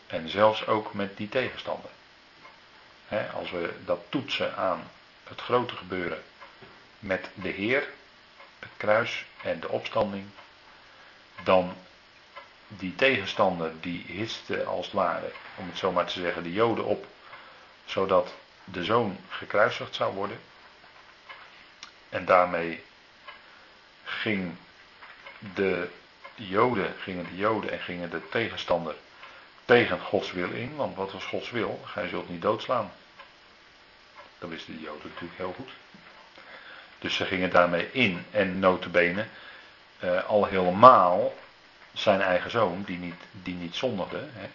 [0.07, 1.91] En zelfs ook met die tegenstander.
[3.35, 4.91] als we dat toetsen aan
[5.25, 6.23] het grote gebeuren
[6.99, 7.89] met de Heer,
[8.59, 10.27] het kruis en de opstanding,
[11.43, 11.75] dan
[12.69, 16.85] die tegenstander die hitste als het ware, om het zo maar te zeggen, de Joden
[16.85, 17.07] op,
[17.85, 20.41] zodat de zoon gekruisigd zou worden.
[22.09, 22.85] En daarmee
[24.05, 24.55] ging
[25.55, 25.89] de
[26.35, 28.95] Joden, gingen de Joden en gingen de tegenstander
[29.65, 30.77] tegen Gods wil in.
[30.77, 31.81] Want wat was Gods wil?
[31.85, 32.93] Gij zult niet doodslaan.
[34.39, 35.71] Dat wisten de Joden natuurlijk heel goed.
[36.99, 38.25] Dus ze gingen daarmee in.
[38.31, 39.27] En notabene
[40.05, 41.35] uh, al helemaal
[41.93, 44.29] zijn eigen zoon, die niet, die niet zondigde.
[44.33, 44.49] Hè,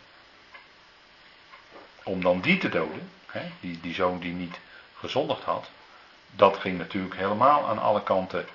[2.03, 3.11] om dan die te doden.
[3.27, 4.59] Hè, die, die zoon die niet
[4.99, 5.69] gezondigd had
[6.31, 8.47] dat ging natuurlijk helemaal aan alle kanten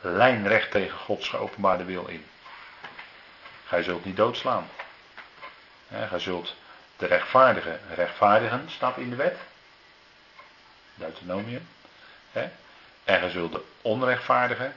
[0.00, 2.26] lijnrecht tegen Gods geopenbaarde wil in.
[3.66, 4.68] Gij zult niet doodslaan.
[6.08, 6.54] Gij zult
[6.96, 9.38] de rechtvaardige rechtvaardigen, staat in de wet.
[10.94, 11.68] Deuteronomium.
[12.32, 12.52] En
[13.04, 14.72] gij zult de onrechtvaardige,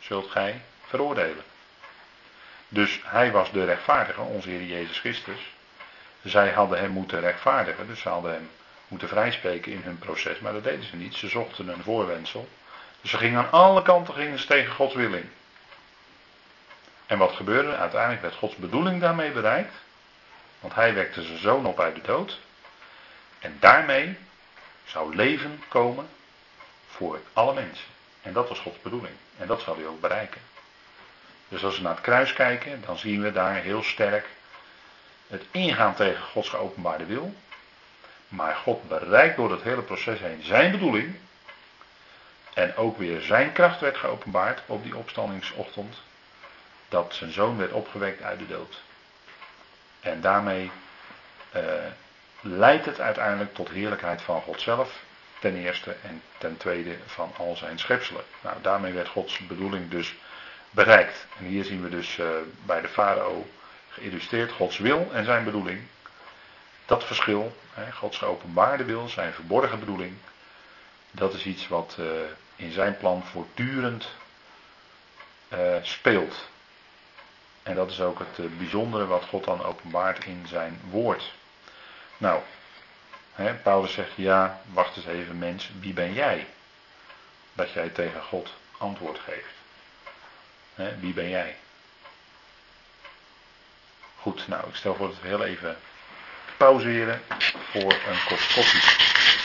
[0.00, 1.44] zult gij veroordelen.
[2.68, 5.52] Dus hij was de rechtvaardige, onze Heer Jezus Christus.
[6.22, 8.50] Zij hadden hem moeten rechtvaardigen, dus ze hadden hem
[8.88, 10.38] moeten vrijspreken in hun proces.
[10.38, 11.14] Maar dat deden ze niet.
[11.14, 12.48] Ze zochten een voorwendsel.
[13.00, 15.30] Dus ze gingen aan alle kanten gingen ze tegen Gods wil in.
[17.06, 17.76] En wat gebeurde?
[17.76, 19.74] Uiteindelijk werd Gods bedoeling daarmee bereikt.
[20.60, 22.38] Want hij wekte zijn zoon op uit de dood.
[23.38, 24.16] En daarmee
[24.84, 26.08] zou leven komen
[26.88, 27.86] voor alle mensen.
[28.22, 29.14] En dat was Gods bedoeling.
[29.38, 30.40] En dat zal hij ook bereiken.
[31.48, 34.26] Dus als we naar het kruis kijken, dan zien we daar heel sterk
[35.26, 37.34] het ingaan tegen Gods geopenbaarde wil.
[38.28, 41.14] Maar God bereikt door het hele proces heen zijn bedoeling.
[42.54, 45.96] En ook weer zijn kracht werd geopenbaard op die opstandingsochtend.
[46.88, 48.80] Dat zijn zoon werd opgewekt uit de dood.
[50.00, 50.70] En daarmee
[51.56, 51.62] uh,
[52.40, 55.02] leidt het uiteindelijk tot heerlijkheid van God zelf.
[55.38, 58.24] Ten eerste en ten tweede van al zijn schepselen.
[58.40, 60.14] Nou, daarmee werd Gods bedoeling dus
[60.70, 61.26] bereikt.
[61.38, 62.26] En hier zien we dus uh,
[62.66, 63.46] bij de farao
[63.88, 65.80] geïllustreerd Gods wil en zijn bedoeling.
[66.86, 67.56] Dat verschil,
[67.92, 70.16] Gods geopenbaarde wil, zijn verborgen bedoeling,
[71.10, 72.06] dat is iets wat uh,
[72.56, 74.08] in zijn plan voortdurend
[75.48, 76.48] uh, speelt.
[77.62, 81.32] En dat is ook het uh, bijzondere wat God dan openbaart in zijn woord.
[82.16, 82.42] Nou,
[83.62, 86.46] Paulus zegt, ja, wacht eens even mens, wie ben jij?
[87.52, 89.56] Dat jij tegen God antwoord geeft.
[91.00, 91.56] Wie ben jij?
[94.20, 95.76] Goed, nou, ik stel voor dat we heel even
[96.58, 97.20] pauzeren
[97.72, 99.37] voor een kop koffie.